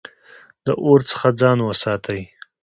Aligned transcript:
د 0.65 0.67
اور 0.83 0.99
څخه 1.11 1.27
ځان 1.39 1.57
وساتئ 1.67 2.21